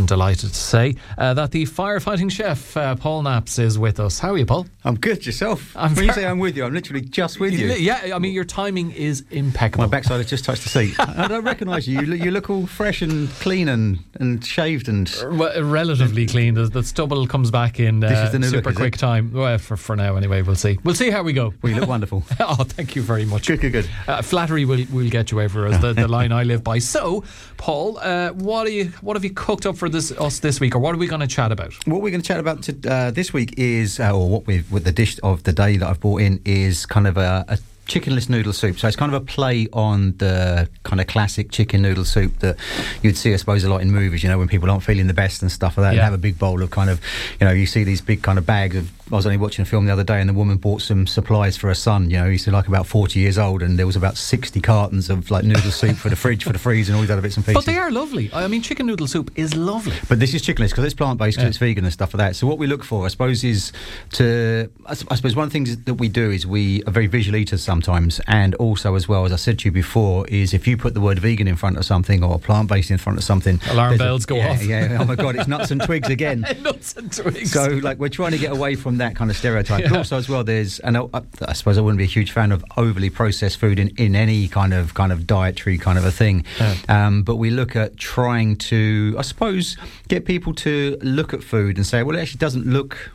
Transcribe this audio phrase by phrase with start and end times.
[0.00, 4.18] and delighted to say uh, that the firefighting chef, uh, Paul Knapps is with us.
[4.18, 4.66] How are you, Paul?
[4.82, 5.24] I'm good.
[5.24, 5.76] Yourself?
[5.76, 7.68] I'm when you say I'm with you, I'm literally just with you.
[7.68, 9.84] Yeah, I mean, your timing is impeccable.
[9.84, 10.94] My backside has just touched the seat.
[10.98, 12.00] I don't recognise you.
[12.00, 15.14] You look, you look all fresh and clean and, and shaved and.
[15.30, 16.54] Well, relatively clean.
[16.54, 18.98] The, the stubble comes back in uh, super look, quick it?
[18.98, 19.32] time.
[19.32, 20.78] Well, for, for now, anyway, we'll see.
[20.82, 21.52] We'll see how we go.
[21.60, 22.24] Well, you look wonderful.
[22.40, 23.48] oh, thank you very much.
[23.48, 23.90] Good, good, good.
[24.08, 26.78] Uh, flattery will, will get you over as the, the line I live by.
[26.78, 27.22] So,
[27.58, 28.86] Paul, uh, what are you?
[29.02, 31.20] What have you cooked up for this us this week, or what are we going
[31.20, 31.72] to chat about?
[31.86, 34.70] What we're going to chat about to, uh, this week is, uh, or what we've,
[34.72, 37.58] with the dish of the day that I've brought in is kind of a, a
[37.86, 38.78] chickenless noodle soup.
[38.78, 42.56] So it's kind of a play on the kind of classic chicken noodle soup that
[43.02, 45.14] you'd see, I suppose, a lot in movies, you know, when people aren't feeling the
[45.14, 46.00] best and stuff like that, Yeah.
[46.00, 47.00] and have a big bowl of kind of,
[47.40, 48.90] you know, you see these big kind of bags of.
[49.12, 51.56] I was only watching a film the other day, and the woman bought some supplies
[51.56, 52.10] for her son.
[52.10, 55.30] You know, he's like about forty years old, and there was about sixty cartons of
[55.30, 57.44] like noodle soup for the fridge, for the freezer, and all these other bits and
[57.44, 57.64] pieces.
[57.64, 58.30] But they are lovely.
[58.32, 59.96] I mean, chicken noodle soup is lovely.
[60.08, 61.48] But this is chickenless because it's plant based, because Yeah.
[61.48, 62.36] it's vegan and stuff like that.
[62.36, 63.72] So what we look for, I suppose, is
[64.12, 64.70] to.
[64.86, 67.62] I, suppose one of the things that we do is we are very visual eaters
[67.62, 70.94] sometimes, and also as well as I said to you before, is if you put
[70.94, 73.90] the word vegan in front of something or plant based in front of something, Alarm
[73.90, 74.62] there's a- bells go yeah, off.
[74.64, 76.40] Yeah, oh my god, it's nuts and twigs again.
[76.62, 77.52] Nuts and twigs.
[77.52, 79.84] So, like, we're trying to get away from that kind of stereotype.
[79.84, 81.02] But also, as well, there's, and I,
[81.46, 84.48] I suppose I wouldn't be a huge fan of overly processed food in, in any
[84.48, 86.44] kind of kind of dietary kind of a thing.
[86.58, 86.76] Yeah.
[86.88, 89.76] Um, but we look at trying to, I suppose,
[90.08, 93.10] get people to look at food and say, well, it actually doesn't look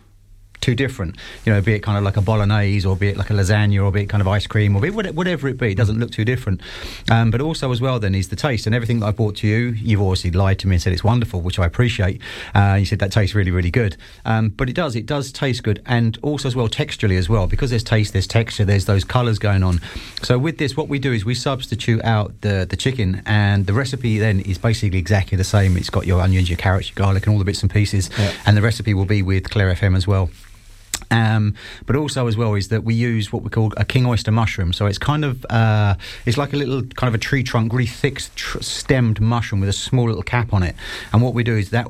[0.66, 1.16] too different.
[1.46, 3.86] You know, be it kind of like a bolognese, or be it like a lasagna,
[3.86, 5.72] or be it kind of ice cream, or be it whatever it be.
[5.72, 6.60] It doesn't look too different.
[7.12, 9.48] Um, but also as well, then is the taste and everything that I brought to
[9.48, 9.76] you.
[9.78, 12.20] You've obviously lied to me and said it's wonderful, which I appreciate.
[12.56, 13.96] Uh, you said that tastes really, really good.
[14.26, 14.96] Um, but it does.
[14.96, 18.28] It does taste good, and also as well texturally as well, because there's taste, there's
[18.28, 19.80] texture, there's those colours going on.
[20.24, 23.74] So with this, what we do is we substitute out the the chicken, and the
[23.74, 25.78] recipe then is basically exactly the same.
[25.78, 28.10] It's got your onions, your carrots, your garlic, and all the bits and pieces.
[28.48, 30.30] And the recipe will be with Clare FM as well.
[31.16, 31.54] Um,
[31.86, 34.74] but also as well is that we use what we call a king oyster mushroom.
[34.74, 35.96] So it's kind of uh,
[36.26, 39.70] it's like a little kind of a tree trunk, really thick tr- stemmed mushroom with
[39.70, 40.76] a small little cap on it.
[41.14, 41.88] And what we do is that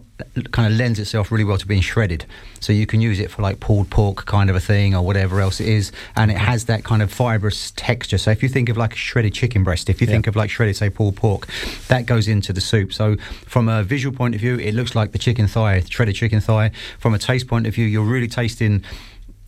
[0.51, 2.25] kind of lends itself really well to being shredded.
[2.59, 5.39] So you can use it for like pulled pork kind of a thing or whatever
[5.41, 8.17] else it is, and it has that kind of fibrous texture.
[8.17, 10.13] So if you think of like a shredded chicken breast, if you Yeah.
[10.13, 11.47] think of like shredded say pulled pork,
[11.89, 12.93] that goes into the soup.
[12.93, 16.39] So from a visual point of view, it looks like the chicken thigh, shredded chicken
[16.41, 16.71] thigh.
[16.99, 18.83] From a taste point of view, you're really tasting.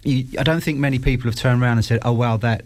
[0.07, 2.63] You, I don't think many people have turned around and said, "Oh wow, that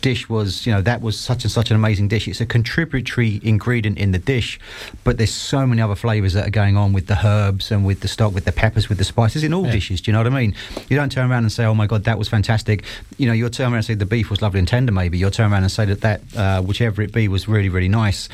[0.00, 3.40] dish was, you know, that was such and such an amazing dish." It's a contributory
[3.42, 4.60] ingredient in the dish,
[5.02, 7.98] but there's so many other flavours that are going on with the herbs and with
[8.00, 9.72] the stock, with the peppers, with the spices in all Yeah.
[9.72, 10.00] dishes.
[10.00, 10.54] Do you know what I mean?
[10.88, 12.84] You don't turn around and say, "Oh my god, that was fantastic."
[13.18, 14.92] You know, you'll turn around and say the beef was lovely and tender.
[14.92, 17.88] Maybe you'll turn around and say that that uh, whichever it be was really, really
[17.88, 18.28] nice.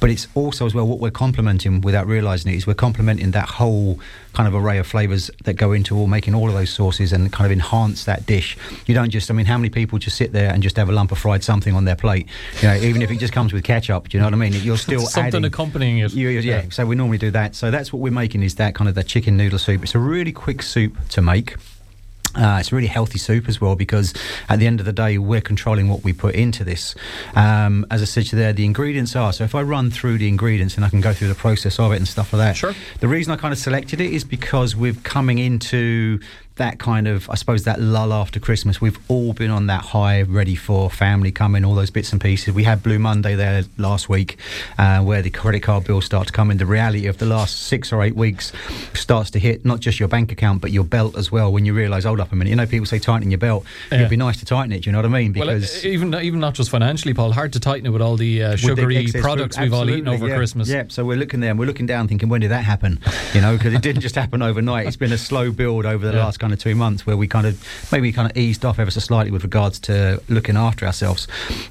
[0.00, 3.50] But it's also as well what we're complimenting without realising it is we're complimenting that
[3.50, 4.00] whole
[4.32, 7.32] kind of array of flavours that go into all making all of those sauces and
[7.32, 8.56] kind of enhance that dish.
[8.86, 10.92] You don't just, I mean, how many people just sit there and just have a
[10.92, 12.28] lump of fried something on their plate?
[12.62, 14.52] You know, even if it just comes with ketchup, do you know what I mean?
[14.52, 16.12] You're still Something adding, accompanying it.
[16.12, 17.54] you- you- yeah, so we normally do that.
[17.54, 19.82] So that's what we're making is that kind of the chicken noodle soup.
[19.82, 21.56] It's a really quick soup to make.
[22.36, 24.14] Uh, it's a really healthy soup as well because
[24.48, 26.94] at the end of the day, we're controlling what we put into this.
[27.34, 29.32] Um, as I said to you there, the ingredients are.
[29.32, 31.92] So if I run through the ingredients and I can go through the process of
[31.92, 32.56] it and stuff like that.
[32.56, 32.74] Sure.
[33.00, 36.20] The reason I kind of selected it is because we're coming into
[36.60, 38.82] that kind of, I suppose, that lull after Christmas.
[38.82, 42.52] We've all been on that high, ready for family coming, all those bits and pieces.
[42.54, 44.36] We had Blue Monday there last week,
[44.78, 46.58] uh, where the credit card bills start to come in.
[46.58, 48.52] The reality of the last six or eight weeks
[48.92, 51.50] starts to hit not just your bank account, but your belt as well.
[51.50, 53.64] When you realise, hold up a minute, you know, people say tighten your belt.
[53.90, 53.98] Yeah.
[53.98, 54.82] It'd be nice to tighten it.
[54.82, 55.32] Do you know what I mean?
[55.32, 57.32] Well, Because even even not just financially, Paul.
[57.32, 59.62] Hard to tighten it with all the uh, with the sugary products food.
[59.62, 60.36] we've all eaten over yeah.
[60.36, 60.68] Christmas.
[60.68, 63.00] Yeah, so we're looking there and we're looking down thinking, when did that happen?
[63.32, 64.86] You know, because it didn't just happen overnight.
[64.86, 66.24] It's been a slow build over the Yeah.
[66.24, 67.62] last kind of two months where we kind of
[67.92, 71.26] maybe kind of eased off ever so slightly with regards to looking after ourselves.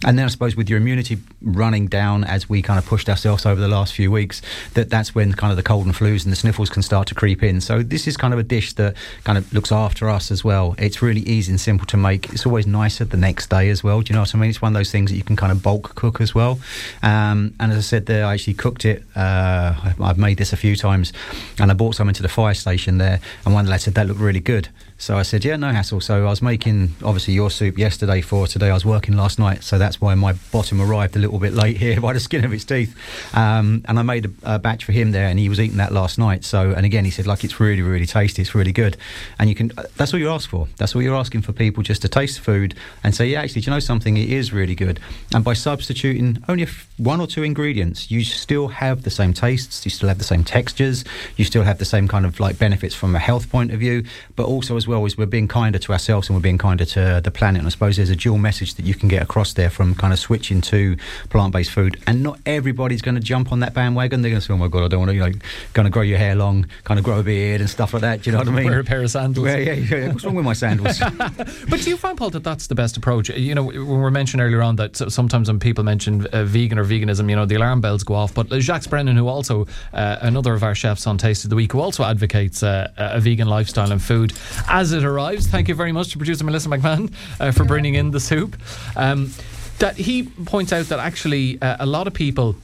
[0.05, 3.45] And then I suppose with your immunity running down as we kind of pushed ourselves
[3.45, 4.41] over the last few weeks,
[4.73, 7.15] that that's when kind of the cold and flus and the sniffles can start to
[7.15, 7.61] creep in.
[7.61, 10.75] So this is kind of a dish that kind of looks after us as well.
[10.77, 12.29] It's really easy and simple to make.
[12.31, 14.01] It's always nicer the next day as well.
[14.01, 14.49] Do you know what I mean?
[14.49, 16.59] It's one of those things that you can kind of bulk cook as well.
[17.03, 19.03] Um, and as I said there, I actually cooked it.
[19.15, 21.11] Uh, I've made this a few times,
[21.59, 23.19] and I brought some into the fire station there.
[23.45, 24.68] And one lad said that looked really good.
[24.99, 26.01] So I said, yeah, no hassle.
[26.01, 28.69] So I was making obviously your soup yesterday for today.
[28.69, 31.77] I was working last night, so that's why my bottom arrived a little bit late
[31.77, 32.93] here by the skin of its teeth.
[33.33, 35.93] Um, and I made a, a, batch for him there, and he was eating that
[35.93, 36.43] last night.
[36.43, 38.41] So, and again, he said like it's really, really tasty.
[38.41, 38.97] It's really good,
[39.39, 39.71] and you can.
[39.95, 40.67] That's all you ask for.
[40.75, 43.71] That's all you're asking for people just to taste food and say, yeah, actually, do
[43.71, 44.17] you know something?
[44.17, 44.99] It is really good.
[45.33, 46.67] And by substituting only
[46.97, 49.85] one or two ingredients, you still have the same tastes.
[49.85, 51.05] You still have the same textures.
[51.37, 54.03] You still have the same kind of like benefits from a health point of view,
[54.35, 57.21] but also as well as we're being kinder to ourselves and we're being kinder to
[57.23, 57.59] the planet.
[57.59, 60.11] And I suppose there's a dual message that you can get across there from kind
[60.11, 60.97] of switching to
[61.29, 62.01] plant-based food.
[62.07, 64.23] And not everybody's going to jump on that bandwagon.
[64.23, 65.31] They're going to say, "Oh my god, I don't want to," you know,
[65.73, 68.23] going to grow your hair long, kind of grow a beard and stuff like that.
[68.23, 68.65] Do you know what I mean?
[68.65, 69.45] Wear a pair of sandals.
[69.45, 70.07] Yeah, yeah, yeah.
[70.11, 70.99] What's wrong with my sandals?
[71.17, 73.29] but do you find, Paul, that that's the best approach?
[73.29, 76.79] You know, when we were mentioned earlier on that sometimes when people mention uh, vegan
[76.79, 78.33] or veganism, you know, the alarm bells go off.
[78.33, 81.71] But Jacques Brennan, who also uh, another of our chefs on Taste of the Week,
[81.71, 84.33] who also advocates uh, a vegan lifestyle and food
[84.67, 85.47] as it arrives.
[85.47, 88.55] Thank you very much to producer Melissa McMahon uh, for bringing in the soup.
[88.95, 89.31] Um,
[89.79, 92.55] that he points out that actually uh, a lot of people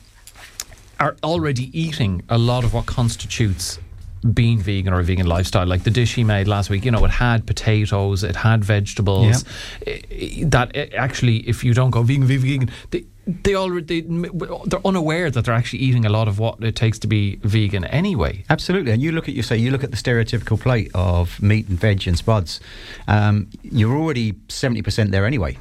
[1.00, 3.80] are already eating a lot of what constitutes
[4.34, 5.66] being vegan or a vegan lifestyle.
[5.66, 9.46] Like the dish he made last week, you know, it had potatoes, it had vegetables.
[9.86, 10.46] Yeah.
[10.48, 15.46] that actually, if you don't go vegan, vegan, vegan, they, they already they're unaware that
[15.46, 18.44] they're actually eating a lot of what it takes to be vegan anyway.
[18.50, 21.68] Absolutely, and you look at you say you look at the stereotypical plate of meat
[21.68, 22.60] and veg and spuds.
[23.08, 25.58] Um, you're already seventy percent there anyway.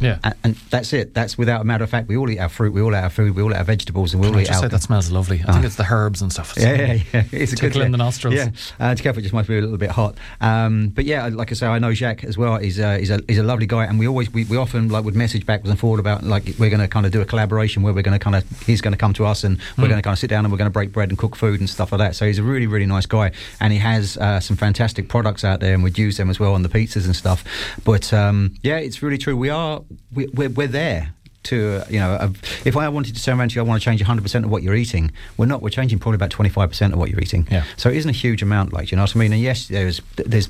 [0.00, 1.14] Yeah, and, and, that's it.
[1.14, 2.08] That's without a matter of fact.
[2.08, 2.72] We all eat our fruit.
[2.72, 3.34] We all eat our food.
[3.34, 4.68] We all eat our vegetables, and we all eat our.
[4.68, 5.40] that smells lovely.
[5.40, 5.66] I think ah.
[5.66, 6.56] it's the herbs and stuff.
[6.56, 8.34] It's yeah, yeah, yeah, It's a good in the nostrils.
[8.34, 10.16] Yeah, uh, to careful, it just might be a little bit hot.
[10.40, 12.58] Um, but yeah, like I say, I know Jacques as well.
[12.58, 15.04] He's uh, he's a he's a lovely guy, and we always we, we often like
[15.04, 17.82] would message backwards and forward about like we're going to kind of do a collaboration
[17.82, 19.88] where we're going to kind of he's going to come to us and we're mm.
[19.88, 21.60] going to kind of sit down and we're going to break bread and cook food
[21.60, 22.16] and stuff like that.
[22.16, 25.60] So he's a really really nice guy, and he has uh, some fantastic products out
[25.60, 27.44] there, and we'd use them as well on the pizzas and stuff.
[27.84, 29.36] But um, yeah, it's really true.
[29.36, 31.12] We are we, we're, we're there
[31.46, 32.32] to you know
[32.64, 34.62] if I wanted to turn around to you, I want to change 100% of what
[34.62, 35.12] you're eating.
[35.36, 35.62] We're not.
[35.62, 37.46] We're changing probably about 25% of what you're eating.
[37.50, 37.64] Yeah.
[37.76, 39.32] So it isn't a huge amount, like you know what I mean.
[39.32, 40.48] And yes, there's there's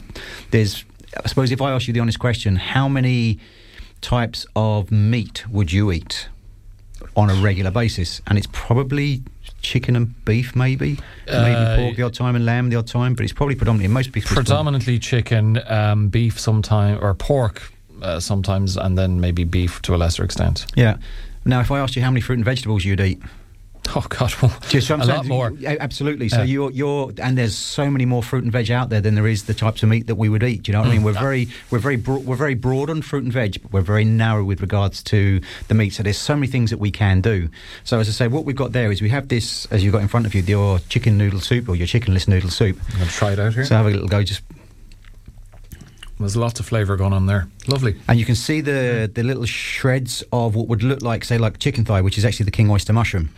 [0.51, 0.85] there's.
[1.23, 3.39] I suppose if I ask you the honest question, how many
[4.01, 6.29] types of meat would you eat
[7.15, 8.21] on a regular basis?
[8.27, 9.23] And it's probably
[9.63, 10.99] chicken and beef, maybe,
[11.29, 13.93] uh, maybe pork the odd time and lamb the odd time, but it's probably predominantly
[13.93, 14.35] most people.
[14.35, 17.73] Predominantly chicken, um, beef sometime, or pork
[18.03, 20.67] uh, sometimes, and then maybe beef to a lesser extent.
[20.77, 20.97] Yeah.
[21.45, 23.23] Now, if I asked you how many fruit and vegetables you'd eat,
[23.95, 25.53] Oh God, well, Just a lot more.
[25.65, 26.29] Absolutely.
[26.29, 29.27] So you're you're and there's so many more fruit and veg out there than there
[29.27, 30.65] is the types of meat that we would eat.
[30.65, 30.93] Do you know what mm.
[30.93, 31.03] I mean?
[31.03, 34.05] We're very we're very bro- we're very broad on fruit and veg, but we're very
[34.05, 35.91] narrow with regards to the meat.
[35.91, 37.49] So there's so many things that we can do.
[37.85, 40.03] So as I say, what we've got there is we have this as you've got
[40.03, 42.79] in front of you your chicken noodle soup or your chickenless noodle soup.
[42.95, 43.65] I'm to try it out here.
[43.65, 44.23] So have a little go.
[44.23, 44.43] Just
[46.19, 47.49] there's lots of flavour going on there.
[47.69, 47.97] Lovely.
[48.09, 51.59] And you can see the the little shreds of what would look like, say, like
[51.59, 53.31] chicken thigh, which is actually the king oyster mushroom.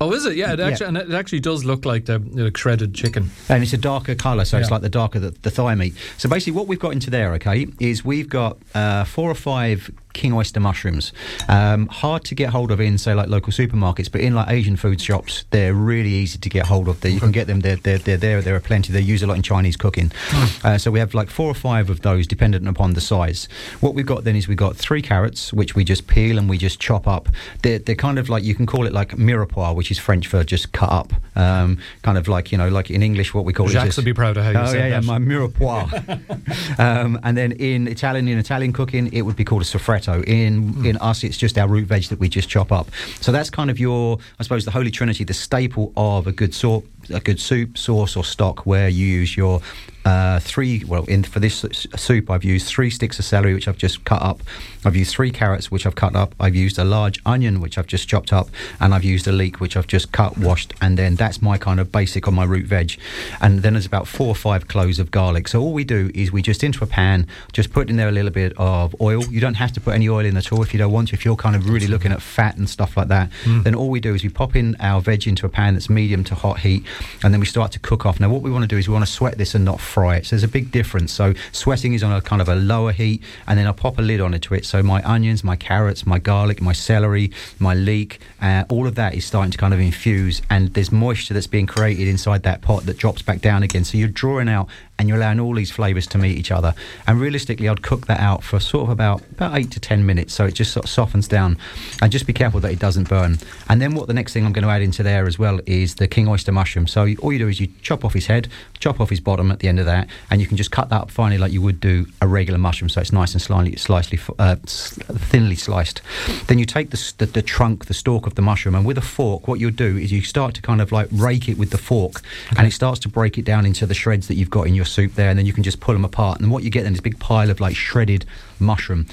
[0.00, 0.36] Oh, is it?
[0.36, 1.00] Yeah, it actually, yeah.
[1.00, 3.30] and it actually does look like the, the shredded chicken.
[3.48, 4.62] And it's a darker colour, so yeah.
[4.62, 5.94] it's like the darker the, the, thigh meat.
[6.18, 9.90] So basically, what we've got into there, okay, is we've got uh, four or five
[10.16, 11.12] king oyster mushrooms.
[11.48, 14.76] Um, hard to get hold of in, say, like local supermarkets, but in like Asian
[14.76, 17.00] food shops, they're really easy to get hold of.
[17.02, 17.60] There, you can get them.
[17.60, 18.42] They're, they're, they're there.
[18.42, 18.92] There are plenty.
[18.92, 20.10] They're used a lot in Chinese cooking.
[20.28, 20.66] Hmm.
[20.66, 23.46] Uh, so we have like four or five of those, dependent upon the size.
[23.80, 26.58] What we've got then is we've got three carrots, which we just peel and we
[26.58, 27.28] just chop up.
[27.62, 30.42] They're, they're kind of like you can call it like mirepoix, which is French for
[30.42, 31.12] just cut up.
[31.36, 33.88] Um, kind of like you know, like in English, what we call Jacques it.
[33.88, 35.04] Jacques would be proud of how you oh, said yeah, that.
[35.04, 36.78] yeah, my mirepoix.
[36.78, 39.66] um, and then in Italian, in Italian cooking, it would be called a
[40.06, 40.24] soffritto.
[40.24, 40.86] In mm.
[40.86, 42.88] in us, it's just our root veg that we just chop up.
[43.20, 46.54] So that's kind of your, I suppose, the holy trinity, the staple of a good
[46.54, 49.60] sort a good soup, sauce, or stock where you use your
[50.06, 53.76] uh, three, well, in for this soup, I've used three sticks of celery, which I've
[53.76, 54.40] just cut up.
[54.84, 56.32] I've used three carrots, which I've cut up.
[56.38, 58.48] I've used a large onion, which I've just chopped up,
[58.78, 61.80] and I've used a leek, which I've just cut, washed, and then that's my kind
[61.80, 62.96] of basic on my root veg.
[63.40, 65.48] And then there's about four or five cloves of garlic.
[65.48, 68.12] So all we do is we just into a pan, just put in there a
[68.12, 69.24] little bit of oil.
[69.24, 71.14] You don't have to put any oil in at all if you don't want to.
[71.14, 73.64] If you're kind of really looking at fat and stuff like that, mm.
[73.64, 76.22] then all we do is we pop in our veg into a pan that's medium
[76.24, 76.84] to hot heat,
[77.24, 78.20] and then we start to cook off.
[78.20, 80.16] Now, what we want to do is we want to sweat this and not fry
[80.16, 80.26] it.
[80.26, 81.10] So there's a big difference.
[81.10, 84.02] So sweating is on a kind of a lower heat, and then I pop a
[84.02, 84.66] lid on it to it.
[84.66, 89.14] So my onions, my carrots, my garlic, my celery, my leek, uh, all of that
[89.14, 92.84] is starting to kind of infuse, and there's moisture that's being created inside that pot
[92.84, 93.84] that drops back down again.
[93.84, 96.74] So you're drawing out and you're allowing all these flavours to meet each other.
[97.06, 100.32] And realistically, I'd cook that out for sort of about about eight to ten minutes,
[100.34, 101.58] so it just sort of softens down.
[102.00, 103.38] And just be careful that it doesn't burn.
[103.68, 105.96] And then what the next thing I'm going to add into there as well is
[105.96, 106.86] the king oyster mushroom.
[106.86, 108.48] So all you do is you chop off his head,
[108.78, 111.02] chop off his bottom at the end of that, and you can just cut that
[111.02, 114.18] up finely like you would do a regular mushroom, so it's nice and slightly, slicely,
[114.38, 116.00] uh, thinly sliced.
[116.46, 119.02] Then you take the, the, the trunk, the stalk of the mushroom, and with a
[119.02, 121.78] fork, what you'll do is you start to kind of like rake it with the
[121.78, 122.56] fork, okay.
[122.58, 124.85] and it starts to break it down into the shreds that you've got in your
[124.86, 126.40] soup there, and then you can just pull them apart.
[126.40, 128.24] And what you get then is a big pile of like shredded
[128.58, 129.06] mushroom.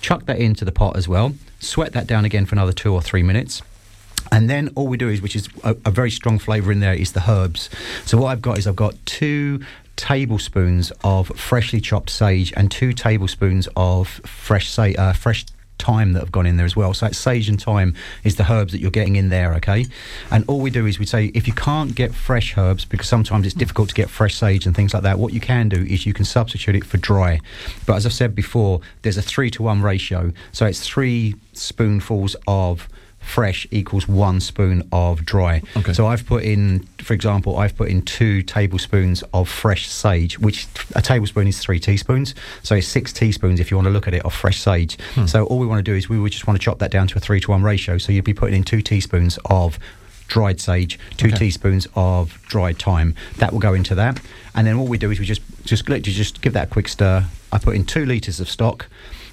[0.00, 1.34] Chuck that into the pot as well.
[1.60, 3.62] Sweat that down again for another two or three minutes.
[4.30, 6.94] And then all we do is, which is a, a very strong flavour in there,
[6.94, 7.70] is the herbs.
[8.04, 9.60] So what I've got is I've got two
[9.96, 15.44] tablespoons of freshly chopped sage and two tablespoons of fresh say uh, fresh
[15.82, 16.94] thyme that have gone in there as well.
[16.94, 19.86] So sage and thyme is the herbs that you're getting in there, okay?
[20.30, 23.46] And all we do is we say if you can't get fresh herbs because sometimes
[23.46, 26.06] it's difficult to get fresh sage and things like that, what you can do is
[26.06, 27.40] you can substitute it for dry.
[27.86, 30.32] But as I've said before, there's a three to one ratio.
[30.52, 32.88] So it's three spoonfuls of
[33.22, 35.62] fresh equals one spoon of dry.
[35.76, 35.92] Okay.
[35.92, 40.66] So I've put in, for example, I've put in two tablespoons of fresh sage, which
[40.94, 42.34] a tablespoon is three teaspoons.
[42.62, 45.00] So it's six teaspoons if you want to look at it of fresh sage.
[45.14, 45.26] Hmm.
[45.26, 47.06] So all we want to do is we would just want to chop that down
[47.08, 47.98] to a three to one ratio.
[47.98, 49.78] So you'd be putting in two teaspoons of
[50.28, 51.36] dried sage, two okay.
[51.36, 53.14] teaspoons of dried thyme.
[53.36, 54.20] That will go into that.
[54.54, 56.88] And then what we do is we just just literally just give that a quick
[56.88, 57.26] stir.
[57.52, 58.88] I put in two litres of stock.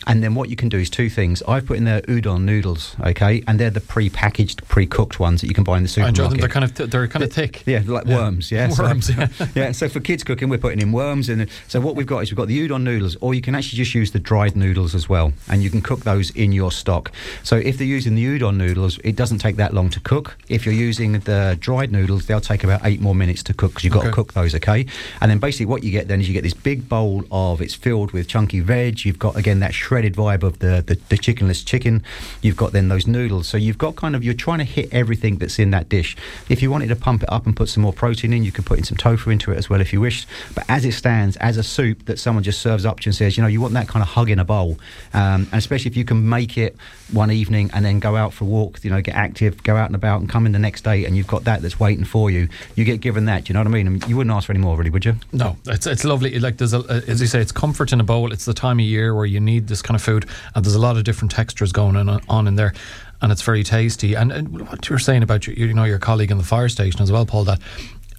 [0.07, 1.43] And then what you can do is two things.
[1.47, 5.53] I've put in there udon noodles, okay, and they're the pre-packaged, pre-cooked ones that you
[5.53, 6.19] can buy in the supermarket.
[6.19, 6.39] I enjoy them.
[6.39, 7.63] They're kind of th- they're kind of thick.
[7.65, 8.15] Yeah, like yeah.
[8.15, 8.51] worms.
[8.51, 9.07] Yeah, worms.
[9.07, 9.47] So, yeah.
[9.55, 9.71] yeah.
[9.71, 12.37] So for kids cooking, we're putting in worms, and so what we've got is we've
[12.37, 15.33] got the udon noodles, or you can actually just use the dried noodles as well,
[15.47, 17.11] and you can cook those in your stock.
[17.43, 20.37] So if they're using the udon noodles, it doesn't take that long to cook.
[20.47, 23.83] If you're using the dried noodles, they'll take about eight more minutes to cook because
[23.83, 24.09] you've got okay.
[24.09, 24.85] to cook those, okay.
[25.21, 27.73] And then basically what you get then is you get this big bowl of it's
[27.73, 29.05] filled with chunky veg.
[29.05, 32.03] You've got again that shredded vibe of the the, the, chickenless chicken.
[32.43, 33.47] You've got then those noodles.
[33.47, 36.15] So you've got kind of, you're trying to hit everything that's in that dish.
[36.47, 38.67] If you wanted to pump it up and put some more protein in, you could
[38.67, 40.27] put in some tofu into it as well if you wished.
[40.53, 43.15] But as it stands, as a soup that someone just serves up to you and
[43.15, 44.77] says, you know, you want that kind of hug in a bowl.
[45.15, 46.75] Um, and especially if you can make it
[47.11, 49.87] one evening and then go out for a walk, you know, get active, go out
[49.87, 52.29] and about and come in the next day and you've got that that's waiting for
[52.29, 52.47] you.
[52.75, 53.87] You get given that, you know what I mean?
[53.87, 55.15] I mean you wouldn't ask for any more, really, would you?
[55.33, 56.37] No, it's, it's lovely.
[56.39, 58.31] Like there's a, as you say, it's comfort in a bowl.
[58.31, 60.79] It's the time of year where you need this kind of food and there's a
[60.79, 62.73] lot of different textures going on, on in there
[63.21, 64.13] and it's very tasty.
[64.13, 66.69] And, and what you were saying about your, you know your colleague in the fire
[66.69, 67.43] station as well, Paul.
[67.43, 67.59] That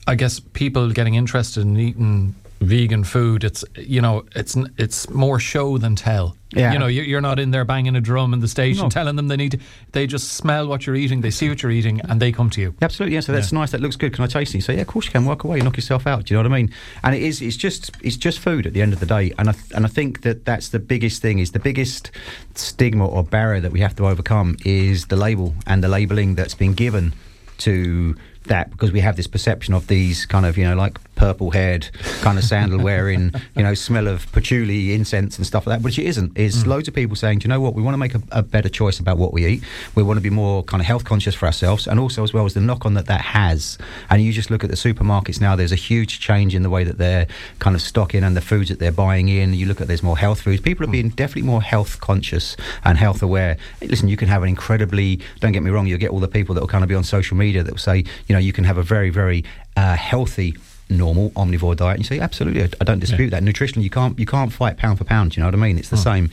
[0.07, 5.39] I guess people getting interested in eating vegan food, it's you know it's it's more
[5.39, 6.37] show than tell.
[6.53, 6.73] Yeah.
[6.73, 8.89] You know, you're not in there banging a drum in the station no.
[8.89, 9.59] telling them they need to,
[9.93, 12.61] they just smell what you're eating, they see what you're eating, and they come to
[12.61, 12.75] you.
[12.83, 13.21] Absolutely, yeah.
[13.21, 13.61] So that's yeah.
[13.61, 14.13] nice, that looks good.
[14.13, 14.59] Can I taste it?
[14.59, 16.25] You say, yeah, of course you can, walk away, knock yourself out.
[16.25, 16.75] Do you know what I mean?
[17.05, 19.33] And it is, it's just, it's just food at the end of the day.
[19.39, 22.11] And I, and I think that that's the biggest thing, is the biggest
[22.57, 26.57] stigma or barrier that we have to overcome is the label and the labelling that's
[26.57, 27.13] been given
[27.59, 31.51] to that because we have this perception of these kind of, you know, like purple
[31.51, 31.91] haired,
[32.23, 35.85] kind of sandal wearing, you know, smell of patchouli, incense, and stuff like that.
[35.85, 36.37] Which it isn't.
[36.37, 36.67] Is mm.
[36.67, 37.75] loads of people saying, do you know what?
[37.75, 39.63] We want to make a, a, better choice about what we eat.
[39.95, 42.47] We want to be more kind of health conscious for ourselves, and also as well
[42.47, 43.77] as the knock on that that has.
[44.09, 45.55] And you just look at the supermarkets now.
[45.57, 47.27] There's a huge change in the way that they're
[47.59, 49.53] kind of stocking and the foods that they're buying in.
[49.53, 50.63] You look at there's more health foods.
[50.63, 50.93] People are mm.
[50.93, 53.59] being definitely more health conscious and health aware.
[53.83, 55.21] Listen, you can have an incredibly.
[55.41, 55.87] Don't get me wrong.
[55.87, 57.79] You'll get all the people that will kind of be on social media that will
[57.79, 59.45] say, you know, you can have a very very
[59.77, 60.55] uh, healthy
[60.91, 61.97] normal omnivore diet.
[61.97, 63.41] And you say, absolutely, I don't dispute yeah.
[63.41, 63.43] that.
[63.43, 65.37] Nutritionally, you can't you can't fight pound for pound.
[65.37, 65.79] You know what I mean?
[65.79, 66.01] It's the oh.
[66.01, 66.31] same.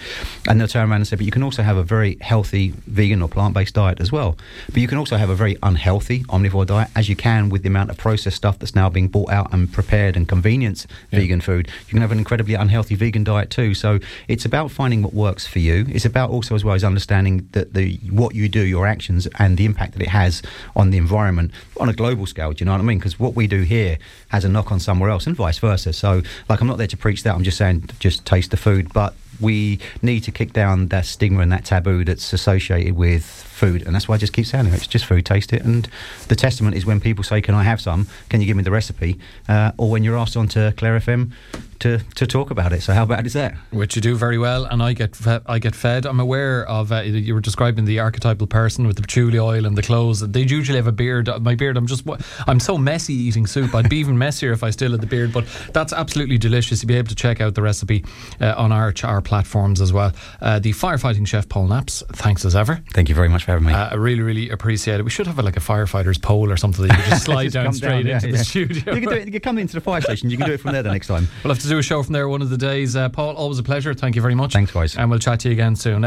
[0.47, 3.21] And they'll turn around and say, but you can also have a very healthy vegan
[3.21, 4.37] or plant based diet as well.
[4.67, 7.69] But you can also have a very unhealthy omnivore diet, as you can with the
[7.69, 11.19] amount of processed stuff that's now being bought out and prepared and convenience yeah.
[11.19, 11.67] vegan food.
[11.87, 13.73] You can have an incredibly unhealthy vegan diet too.
[13.73, 15.85] So it's about finding what works for you.
[15.89, 19.57] It's about also as well as understanding that the what you do, your actions, and
[19.57, 20.41] the impact that it has
[20.75, 22.51] on the environment on a global scale.
[22.51, 22.99] Do you know what I mean?
[22.99, 23.97] Because what we do here
[24.29, 25.93] has a knock on somewhere else, and vice versa.
[25.93, 27.35] So, like, I'm not there to preach that.
[27.35, 28.91] I'm just saying, just taste the food.
[28.93, 33.81] But we need to kick down that stigma and that taboo that's associated with food.
[33.85, 34.73] And that's why I just keep saying it.
[34.73, 35.63] It's just food, taste it.
[35.63, 35.89] And
[36.27, 38.07] the testament is when people say, Can I have some?
[38.29, 39.19] Can you give me the recipe?
[39.49, 41.31] Uh, or when you're asked on to Clare FM
[41.79, 42.81] to, to talk about it.
[42.81, 43.55] So, how bad is that?
[43.71, 44.65] Which you do very well.
[44.65, 46.05] And I get fe- I get fed.
[46.05, 49.77] I'm aware of, uh, you were describing the archetypal person with the patchouli oil and
[49.77, 50.19] the clothes.
[50.19, 51.29] They usually have a beard.
[51.41, 52.05] My beard, I'm just,
[52.47, 53.75] I'm so messy eating soup.
[53.75, 55.33] I'd be even messier if I still had the beard.
[55.33, 56.81] But that's absolutely delicious.
[56.81, 58.03] You'll be able to check out the recipe
[58.41, 60.11] uh, on our, our platforms as well.
[60.41, 62.81] Uh, the firefighting chef Paul Naps, thanks as ever.
[62.93, 63.73] Thank you very much for having me.
[63.73, 65.03] Uh, I really, really appreciate it.
[65.03, 67.43] We should have a, like a firefighters pole or something that you could just slide
[67.45, 68.43] Just down straight down, yeah, into the yeah.
[68.43, 68.93] studio.
[68.93, 69.25] You can do it.
[69.25, 70.29] You can come into the fire station.
[70.29, 71.27] You can do it from there the next time.
[71.43, 72.95] We'll have to do a show from there one of the days.
[72.95, 73.93] Uh, Paul, always a pleasure.
[73.93, 74.53] Thank you very much.
[74.53, 74.95] Thanks, guys.
[74.95, 75.95] And we'll chat to you again soon.